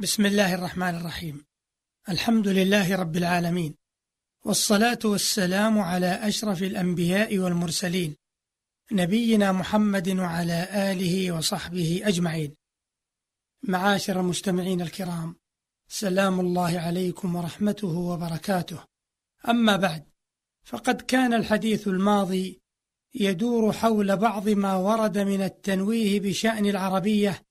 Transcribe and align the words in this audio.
بسم 0.00 0.26
الله 0.26 0.54
الرحمن 0.54 0.94
الرحيم. 0.94 1.44
الحمد 2.08 2.48
لله 2.48 2.96
رب 2.96 3.16
العالمين. 3.16 3.74
والصلاة 4.44 4.98
والسلام 5.04 5.78
على 5.78 6.06
أشرف 6.06 6.62
الأنبياء 6.62 7.38
والمرسلين 7.38 8.16
نبينا 8.92 9.52
محمد 9.52 10.08
وعلى 10.08 10.68
آله 10.92 11.32
وصحبه 11.32 12.00
أجمعين. 12.04 12.54
معاشر 13.62 14.20
المستمعين 14.20 14.80
الكرام 14.80 15.36
سلام 15.88 16.40
الله 16.40 16.80
عليكم 16.80 17.36
ورحمته 17.36 17.88
وبركاته. 17.88 18.84
أما 19.48 19.76
بعد 19.76 20.04
فقد 20.64 21.00
كان 21.00 21.34
الحديث 21.34 21.88
الماضي 21.88 22.60
يدور 23.14 23.72
حول 23.72 24.16
بعض 24.16 24.48
ما 24.48 24.76
ورد 24.76 25.18
من 25.18 25.42
التنويه 25.42 26.20
بشأن 26.20 26.66
العربية 26.66 27.42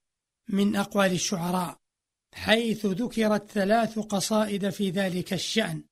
من 0.48 0.76
أقوال 0.76 1.12
الشعراء. 1.12 1.79
حيث 2.34 2.86
ذكرت 2.86 3.52
ثلاث 3.52 4.00
قصائد 4.00 4.70
في 4.70 4.90
ذلك 4.90 5.34
الشأن. 5.34 5.84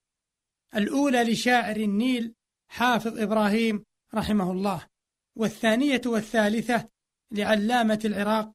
الأولى 0.76 1.24
لشاعر 1.24 1.76
النيل 1.76 2.34
حافظ 2.68 3.20
إبراهيم 3.20 3.84
رحمه 4.14 4.52
الله 4.52 4.88
والثانية 5.36 6.02
والثالثة 6.06 6.90
لعلامة 7.32 8.00
العراق 8.06 8.52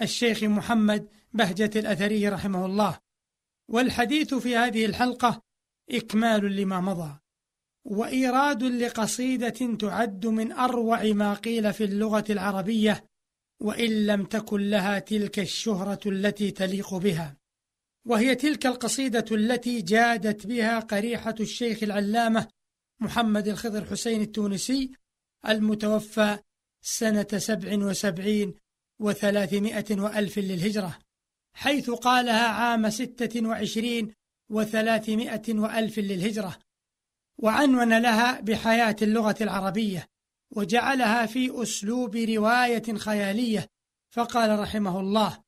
الشيخ 0.00 0.42
محمد 0.42 1.08
بهجة 1.32 1.70
الأثري 1.76 2.28
رحمه 2.28 2.66
الله. 2.66 2.98
والحديث 3.68 4.34
في 4.34 4.56
هذه 4.56 4.86
الحلقة 4.86 5.42
إكمال 5.90 6.56
لما 6.56 6.80
مضى 6.80 7.18
وإيراد 7.84 8.62
لقصيدة 8.62 9.76
تعد 9.76 10.26
من 10.26 10.52
أروع 10.52 11.02
ما 11.02 11.34
قيل 11.34 11.72
في 11.72 11.84
اللغة 11.84 12.24
العربية 12.30 13.09
وإن 13.60 14.06
لم 14.06 14.24
تكن 14.24 14.70
لها 14.70 14.98
تلك 14.98 15.38
الشهرة 15.38 16.00
التي 16.06 16.50
تليق 16.50 16.94
بها. 16.94 17.36
وهي 18.06 18.34
تلك 18.34 18.66
القصيدة 18.66 19.24
التي 19.32 19.82
جادت 19.82 20.46
بها 20.46 20.80
قريحة 20.80 21.34
الشيخ 21.40 21.82
العلامة 21.82 22.48
محمد 23.00 23.48
الخضر 23.48 23.84
حسين 23.84 24.22
التونسي 24.22 24.92
المتوفى 25.48 26.38
سنة 26.82 27.26
سبع 27.36 27.86
وسبعين 27.86 28.54
وثلاثمائة 28.98 30.00
وألف 30.00 30.38
للهجرة 30.38 30.98
حيث 31.54 31.90
قالها 31.90 32.48
عام 32.48 32.90
ستة 32.90 33.48
وعشرين 33.48 34.14
وثلاثمائة 34.50 35.54
وألف 35.54 35.98
للهجرة 35.98 36.58
وعنون 37.38 37.98
لها 38.02 38.40
بحياة 38.40 38.96
اللغة 39.02 39.36
العربية. 39.40 40.06
وجعلها 40.50 41.26
في 41.26 41.62
أسلوب 41.62 42.16
رواية 42.16 42.94
خيالية 42.94 43.66
فقال 44.10 44.58
رحمه 44.58 45.00
الله 45.00 45.42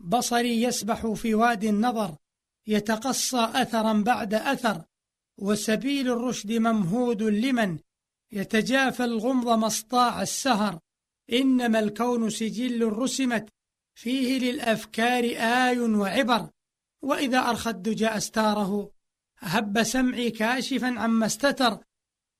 بصري 0.00 0.62
يسبح 0.62 1.06
في 1.06 1.34
واد 1.34 1.64
النظر 1.64 2.16
يتقصى 2.66 3.50
أثرا 3.54 3.92
بعد 3.92 4.34
أثر 4.34 4.84
وسبيل 5.38 6.10
الرشد 6.10 6.52
ممهود 6.52 7.22
لمن 7.22 7.78
يتجافى 8.32 9.04
الغمض 9.04 9.48
مصطاع 9.48 10.22
السهر 10.22 10.78
إنما 11.32 11.78
الكون 11.78 12.30
سجل 12.30 12.92
رسمت 12.92 13.48
فيه 13.94 14.38
للأفكار 14.38 15.24
آي 15.24 15.78
وعبر 15.78 16.50
وإذا 17.02 17.38
أرخى 17.38 17.70
الدجى 17.70 18.08
أستاره 18.08 18.90
هب 19.38 19.82
سمعي 19.82 20.30
كاشفا 20.30 20.86
عما 20.86 21.26
استتر 21.26 21.78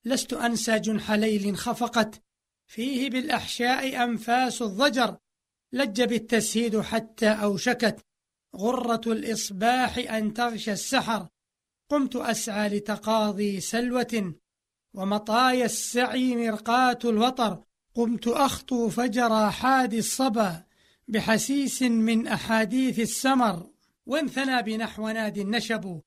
لست 0.06 0.32
أنسى 0.32 0.78
جنح 0.78 1.12
ليل 1.12 1.56
خفقت. 1.56 2.22
فيه 2.66 3.10
بالأحشاء 3.10 4.04
أنفاس 4.04 4.62
الضجر. 4.62 5.16
لج 5.72 6.02
بالتسهيد 6.02 6.80
حتى 6.80 7.28
أوشكت. 7.28 8.06
غرة 8.56 9.00
الإصباح 9.06 9.98
أن 9.98 10.34
تغشى 10.34 10.72
السحر. 10.72 11.28
قمت 11.90 12.16
أسعى 12.16 12.68
لتقاضي 12.68 13.60
سلوة. 13.60 14.34
ومطايا 14.94 15.64
السعي 15.64 16.36
مرقاة 16.36 16.98
الوطر. 17.04 17.62
قمت 17.94 18.28
أخطو 18.28 18.88
فجر 18.88 19.50
حادي 19.50 19.98
الصبا. 19.98 20.64
بحسيس 21.08 21.82
من 21.82 22.26
أحاديث 22.26 22.98
السمر. 23.00 23.70
وانثنى 24.06 24.62
بنحو 24.62 25.08
ناد 25.08 25.38
النشب. 25.38 26.00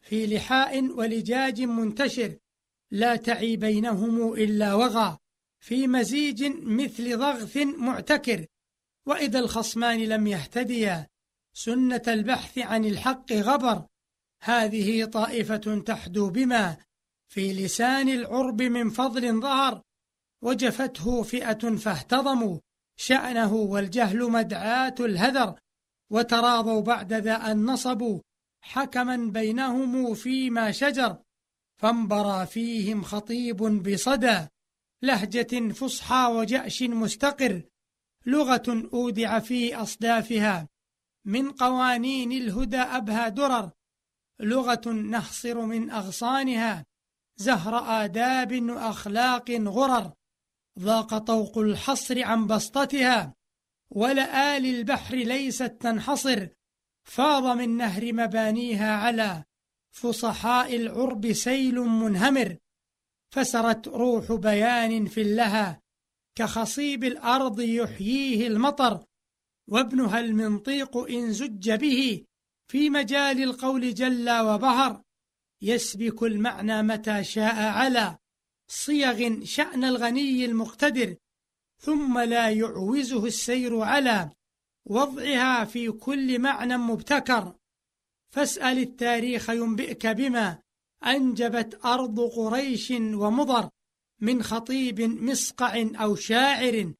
في 0.00 0.26
لحاء 0.26 0.84
ولجاج 0.84 1.62
منتشر. 1.62 2.36
لا 2.90 3.16
تعي 3.16 3.56
بينهم 3.56 4.32
إلا 4.32 4.74
وغى 4.74 5.18
في 5.60 5.86
مزيج 5.86 6.44
مثل 6.62 7.18
ضغث 7.18 7.56
معتكر 7.56 8.46
وإذا 9.06 9.38
الخصمان 9.38 9.98
لم 9.98 10.26
يهتديا 10.26 11.06
سنة 11.52 12.02
البحث 12.08 12.58
عن 12.58 12.84
الحق 12.84 13.32
غبر 13.32 13.86
هذه 14.42 15.04
طائفة 15.04 15.82
تحدو 15.86 16.30
بما 16.30 16.76
في 17.28 17.52
لسان 17.52 18.08
العرب 18.08 18.62
من 18.62 18.90
فضل 18.90 19.40
ظهر 19.40 19.82
وجفته 20.42 21.22
فئة 21.22 21.76
فاهتضموا 21.76 22.58
شأنه 22.96 23.54
والجهل 23.54 24.30
مدعاة 24.30 24.94
الهذر 25.00 25.58
وتراضوا 26.10 26.80
بعد 26.80 27.12
ذا 27.12 27.34
أن 27.34 27.64
نصبوا 27.64 28.20
حكما 28.60 29.16
بينهم 29.16 30.14
فيما 30.14 30.72
شجر. 30.72 31.18
فانبرى 31.76 32.46
فيهم 32.46 33.02
خطيب 33.02 33.56
بصدى 33.56 34.46
لهجة 35.02 35.72
فصحى 35.72 36.32
وجأش 36.32 36.82
مستقر 36.82 37.62
لغة 38.26 38.88
أودع 38.92 39.38
في 39.38 39.74
أصدافها. 39.74 40.68
من 41.24 41.52
قوانين 41.52 42.32
الهدى 42.32 42.76
أبهى 42.76 43.30
درر 43.30 43.70
لغة 44.40 44.88
نحصر 44.88 45.60
من 45.60 45.90
أغصانها. 45.90 46.86
زهر 47.36 48.04
آداب 48.04 48.70
وأخلاق 48.70 49.50
غرر 49.50 50.12
ضاق 50.78 51.18
طوق 51.18 51.58
الحصر 51.58 52.22
عن 52.22 52.46
بسطتها. 52.46 53.34
ولآل 53.90 54.66
البحر 54.66 55.16
ليست 55.16 55.76
تنحصر 55.80 56.48
فاض 57.04 57.56
من 57.56 57.76
نهر 57.76 58.12
مبانيها 58.12 58.96
على. 58.96 59.44
فصحاء 59.96 60.76
العرب 60.76 61.32
سيل 61.32 61.74
منهمر 61.80 62.56
فسرت 63.34 63.88
روح 63.88 64.32
بيان 64.32 65.06
في 65.06 65.20
اللها 65.20 65.80
كخصيب 66.38 67.04
الأرض 67.04 67.60
يحييه 67.60 68.46
المطر 68.46 69.04
وابنها 69.70 70.20
المنطيق 70.20 70.96
إن 70.96 71.32
زج 71.32 71.70
به 71.70 72.24
في 72.68 72.90
مجال 72.90 73.42
القول 73.42 73.94
جل 73.94 74.30
وبهر 74.30 75.02
يسبك 75.62 76.22
المعنى 76.22 76.82
متى 76.82 77.24
شاء 77.24 77.54
على 77.54 78.18
صيغ 78.68 79.44
شأن 79.44 79.84
الغني 79.84 80.44
المقتدر 80.44 81.16
ثم 81.82 82.18
لا 82.18 82.50
يعوزه 82.50 83.26
السير 83.26 83.80
على 83.80 84.30
وضعها 84.86 85.64
في 85.64 85.90
كل 85.90 86.38
معنى 86.38 86.76
مبتكر. 86.76 87.54
فاسأل 88.36 88.78
التاريخ 88.78 89.50
ينبئك 89.50 90.06
بما 90.06 90.58
أنجبت 91.06 91.80
أرض 91.84 92.20
قريش 92.20 92.90
ومضر 92.90 93.70
من 94.20 94.42
خطيب 94.42 95.00
مسقع 95.00 95.90
أو 95.94 96.16
شاعر 96.16 96.92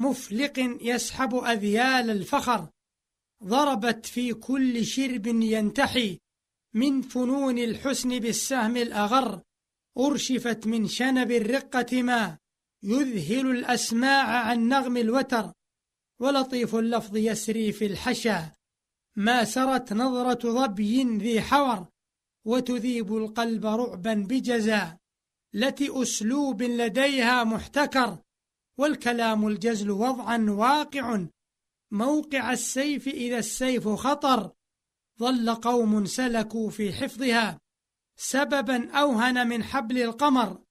مفلق 0.00 0.78
يسحب 0.80 1.34
أذيال 1.34 2.10
الفخر. 2.10 2.68
ضربت 3.44 4.06
في 4.06 4.34
كل 4.34 4.86
شرب 4.86 5.26
ينتحي 5.26 6.18
من 6.74 7.02
فنون 7.02 7.58
الحسن 7.58 8.18
بالسهم 8.18 8.76
الأغر. 8.76 9.42
أرشفت 9.98 10.66
من 10.66 10.88
شنب 10.88 11.30
الرقة 11.30 12.02
ما 12.02 12.38
يذهل 12.82 13.50
الأسماع 13.50 14.26
عن 14.26 14.68
نغم 14.68 14.96
الوتر. 14.96 15.52
ولطيف 16.20 16.74
اللفظ 16.74 17.16
يسري 17.16 17.72
في 17.72 17.86
الحشا. 17.86 18.59
ما 19.16 19.44
سرت 19.44 19.92
نظرة 19.92 20.52
ظبي 20.52 21.04
ذي 21.04 21.40
حور 21.40 21.86
وتذيب 22.44 23.16
القلب 23.16 23.66
رعبا 23.66 24.14
بجزا 24.14 24.98
التي 25.54 26.02
أسلوب 26.02 26.62
لديها 26.62 27.44
محتكر 27.44 28.18
والكلام 28.78 29.46
الجزل 29.46 29.90
وضعا 29.90 30.46
واقع. 30.50 31.26
موقع 31.92 32.52
السيف 32.52 33.08
إذا 33.08 33.38
السيف 33.38 33.88
خطر 33.88 34.52
ظل 35.18 35.54
قوم 35.54 36.06
سلكوا 36.06 36.70
في 36.70 36.92
حفظها. 36.92 37.60
سببا 38.16 38.90
أوهن 38.90 39.48
من 39.48 39.64
حبل 39.64 39.98
القمر 39.98 40.62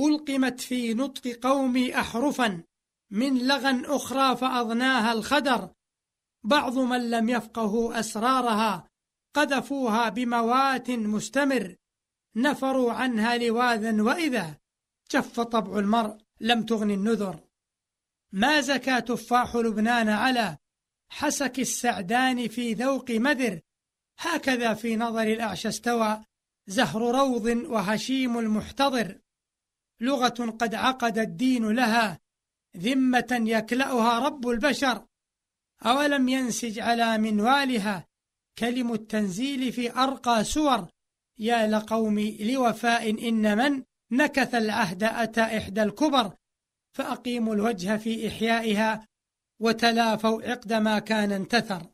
ألقمت 0.00 0.60
في 0.60 0.94
نطق 0.94 1.38
قومي 1.42 1.94
أحرفا. 1.94 2.62
من 3.10 3.46
لغى 3.46 3.82
أخرى 3.86 4.36
فأضناها 4.36 5.12
الخدر 5.12 5.70
بعض 6.42 6.78
من 6.78 7.10
لم 7.10 7.28
يفقهوا 7.28 8.00
أسرارها 8.00 8.88
قذفوها 9.34 10.08
بموات 10.08 10.90
مستمر 10.90 11.76
نفروا 12.36 12.92
عنها 12.92 13.38
لواذا 13.38 14.02
وإذا 14.02 14.56
جف 15.10 15.40
طبع 15.40 15.78
المرء 15.78 16.16
لم 16.40 16.62
تغن 16.62 16.90
النذر. 16.90 17.40
ما 18.32 18.60
زكى 18.60 19.00
تفاح 19.00 19.56
لبنان 19.56 20.08
على 20.08 20.58
حسك 21.08 21.58
السعدان 21.58 22.48
في 22.48 22.74
ذوق 22.74 23.10
مذر؟ 23.10 23.60
هكذا 24.18 24.74
في 24.74 24.96
نظر 24.96 25.22
الأعشى 25.22 25.68
استوى 25.68 26.24
زهر 26.66 27.02
روض 27.02 27.46
وهشيم 27.46 28.38
المحتضر. 28.38 29.20
لغة 30.00 30.56
قد 30.60 30.74
عقد 30.74 31.18
الدين 31.18 31.70
لها 31.70 32.20
ذمة 32.76 33.42
يكلأها 33.46 34.18
رب 34.18 34.48
البشر. 34.48 35.06
أولم 35.82 36.28
ينسج 36.28 36.78
على 36.78 37.18
منوالها 37.18 38.06
كلم 38.58 38.92
التنزيل 38.92 39.72
في 39.72 39.92
أرقى 39.96 40.44
سور. 40.44 40.88
يا 41.38 41.66
لقوم 41.66 42.18
لوفاء 42.40 43.28
إن 43.28 43.58
من 43.58 43.82
نكث 44.10 44.54
العهد 44.54 45.02
أتى 45.04 45.40
إحدى 45.40 45.82
الكبر. 45.82 46.32
فأقيموا 46.92 47.54
الوجه 47.54 47.96
في 47.96 48.28
إحيائها 48.28 49.06
وتلافوا 49.60 50.42
عقد 50.42 50.72
ما 50.72 50.98
كان 50.98 51.32
انتثر. 51.32 51.86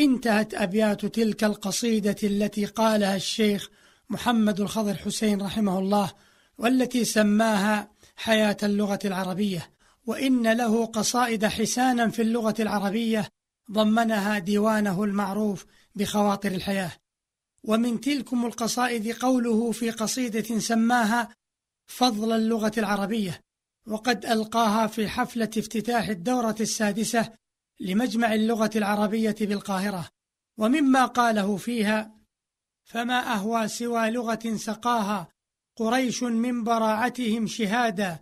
انتهت 0.00 0.54
أبيات 0.54 1.06
تلك 1.06 1.44
القصيدة 1.44 2.16
التي 2.22 2.64
قالها 2.64 3.16
الشيخ 3.16 3.70
محمد 4.10 4.60
الخضر 4.60 4.94
حسين 4.94 5.42
رحمه 5.42 5.78
الله 5.78 6.12
والتي 6.58 7.04
سماها 7.04 7.90
حياة 8.16 8.56
اللغة 8.62 8.98
العربية. 9.04 9.77
وإن 10.08 10.52
له 10.52 10.86
قصائد 10.86 11.46
حسانا 11.46 12.08
في 12.08 12.22
اللغة 12.22 12.54
العربية 12.60 13.28
ضمنها 13.70 14.38
ديوانه 14.38 15.04
المعروف 15.04 15.66
بخواطر 15.94 16.52
الحياة. 16.52 16.92
ومن 17.64 18.00
تلكم 18.00 18.46
القصائد 18.46 19.12
قوله 19.12 19.72
في 19.72 19.90
قصيدة 19.90 20.58
سماها 20.58 21.28
فضل 21.86 22.32
اللغة 22.32 22.72
العربية 22.78 23.40
وقد 23.86 24.26
ألقاها 24.26 24.86
في 24.86 25.08
حفلة 25.08 25.50
افتتاح 25.58 26.08
الدورة 26.08 26.56
السادسة 26.60 27.32
لمجمع 27.80 28.34
اللغة 28.34 28.70
العربية 28.76 29.36
بالقاهرة. 29.40 30.08
ومما 30.58 31.04
قاله 31.04 31.56
فيها 31.56 32.14
فما 32.84 33.32
أهوى 33.32 33.68
سوى 33.68 34.10
لغة 34.10 34.56
سقاها 34.56 35.28
قريش 35.76 36.22
من 36.22 36.64
براعتهم 36.64 37.46
شهادا 37.46 38.18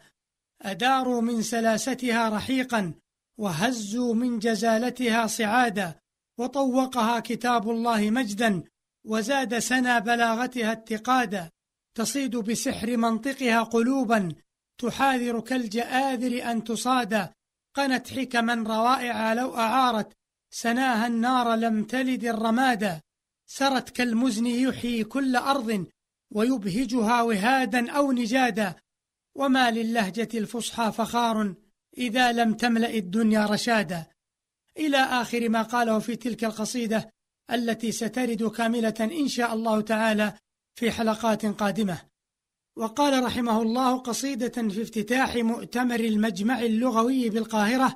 أداروا 0.63 1.21
من 1.21 1.43
سلاستها 1.43 2.29
رحيقا 2.29 2.95
وهزوا 3.39 4.15
من 4.15 4.39
جزالتها 4.39 5.27
صعادا 5.27 5.95
وطوقها 6.39 7.21
كتاب 7.21 7.71
الله 7.71 8.11
مجدا 8.11 8.63
وزاد 9.05 9.59
سنا 9.59 9.99
بلاغتها 9.99 10.73
اتقادا. 10.73 11.51
تصيد 11.95 12.37
بسحر 12.37 12.97
منطقها 12.97 13.63
قلوبا 13.63 14.35
تحاذر 14.79 15.41
كالجآذر 15.41 16.51
أن 16.51 16.65
تصادى 16.65 17.27
قنت 17.75 18.09
حكما 18.09 18.55
روائع 18.55 19.33
لو 19.33 19.57
أعارت 19.57 20.13
سناها 20.51 21.07
النار 21.07 21.55
لم 21.55 21.85
تلد 21.85 22.25
الرمادا. 22.25 23.01
سرت 23.47 23.91
كالمزن 23.91 24.47
يحيي 24.47 25.05
كل 25.05 25.37
أرض 25.37 25.87
ويبهجها 26.31 27.23
وهادا 27.23 27.91
أو 27.91 28.13
نجادا. 28.13 28.75
وما 29.37 29.71
للهجة 29.71 30.29
الفصحى 30.35 30.93
فخار 30.93 31.55
إذا 31.99 32.33
لم 32.33 32.55
تملأ 32.55 32.95
الدنيا 32.95 33.47
رشادا. 33.47 34.07
إلى 34.79 34.97
آخر 34.97 35.49
ما 35.49 35.63
قاله 35.63 35.99
في 35.99 36.17
تلك 36.17 36.45
القصيدة 36.45 37.11
التي 37.53 37.93
سترد 37.93 38.43
كاملة 38.43 38.95
إن 39.01 39.29
شاء 39.29 39.55
الله 39.55 39.81
تعالى 39.81 40.33
في 40.75 40.91
حلقات 40.91 41.47
قادمة. 41.47 41.99
وقال 42.77 43.25
رحمه 43.25 43.63
الله 43.63 43.97
قصيدة 43.99 44.69
في 44.69 44.83
افتتاح 44.83 45.37
مؤتمر 45.37 46.01
المجمع 46.01 46.61
اللغوي 46.61 47.31
بالقاهرة 47.31 47.95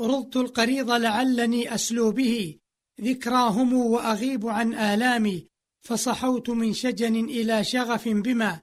رضت 0.00 0.36
القريض 0.36 0.90
لعلني 0.90 1.74
أسلو 1.74 2.12
به 2.12 2.58
ذكراهم 3.00 3.74
وأغيب 3.74 4.46
عن 4.46 4.74
آلامي 4.74 5.46
فصحوت 5.82 6.50
من 6.50 6.72
شجن 6.72 7.24
إلى 7.24 7.64
شغف 7.64 8.08
بما 8.08 8.60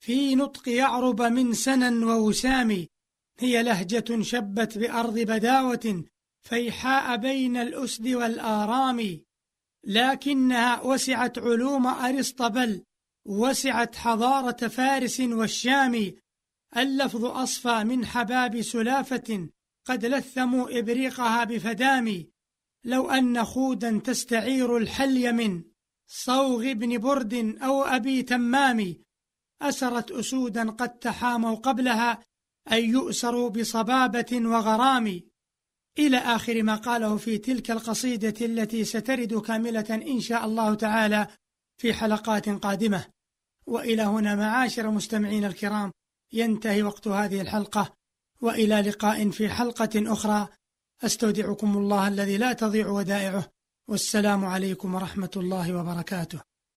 في 0.00 0.34
نطق 0.34 0.68
يعرب 0.68 1.22
من 1.22 1.54
سنا 1.54 2.06
ووسام 2.06 2.86
هي 3.38 3.62
لهجة 3.62 4.22
شبت 4.22 4.78
بأرض 4.78 5.18
بداوة 5.18 6.04
فيحاء 6.40 7.16
بين 7.16 7.56
الأسد 7.56 8.08
والآرام. 8.08 9.20
لكنها 9.84 10.82
وسعت 10.82 11.38
علوم 11.38 11.86
أرسطبل 11.86 12.84
وسعت 13.24 13.96
حضارة 13.96 14.68
فارس 14.68 15.20
والشام. 15.20 16.12
اللفظ 16.76 17.24
أصفى 17.24 17.84
من 17.84 18.06
حباب 18.06 18.62
سلافة 18.62 19.48
قد 19.84 20.04
لثموا 20.06 20.78
إبريقها 20.78 21.44
بفدام. 21.44 22.26
لو 22.84 23.10
أن 23.10 23.44
خودا 23.44 24.00
تستعير 24.04 24.76
الحلي 24.76 25.32
من 25.32 25.62
صوغ 26.06 26.70
ابن 26.70 26.98
برد 26.98 27.58
أو 27.62 27.82
أبي 27.82 28.22
تمام. 28.22 28.96
أسرت 29.62 30.10
أسودا 30.10 30.70
قد 30.70 30.98
تحاموا 30.98 31.56
قبلها 31.56 32.24
أن 32.72 32.84
يؤسروا 32.90 33.50
بصبابة 33.50 34.26
وغرام. 34.32 35.20
إلى 35.98 36.16
آخر 36.16 36.62
ما 36.62 36.74
قاله 36.74 37.16
في 37.16 37.38
تلك 37.38 37.70
القصيدة 37.70 38.46
التي 38.46 38.84
سترد 38.84 39.34
كاملة 39.34 40.02
إن 40.06 40.20
شاء 40.20 40.44
الله 40.44 40.74
تعالى 40.74 41.26
في 41.78 41.94
حلقات 41.94 42.48
قادمة. 42.48 43.04
وإلى 43.66 44.02
هنا 44.02 44.34
معاشر 44.34 44.90
مستمعين 44.90 45.44
الكرام 45.44 45.92
ينتهي 46.32 46.82
وقت 46.82 47.08
هذه 47.08 47.40
الحلقة. 47.40 47.94
وإلى 48.40 48.80
لقاء 48.80 49.30
في 49.30 49.48
حلقة 49.48 50.12
أخرى. 50.12 50.48
أستودعكم 51.02 51.76
الله 51.76 52.08
الذي 52.08 52.36
لا 52.36 52.52
تضيع 52.52 52.88
ودائعه. 52.88 53.48
والسلام 53.88 54.44
عليكم 54.44 54.94
ورحمة 54.94 55.30
الله 55.36 55.74
وبركاته. 55.74 56.49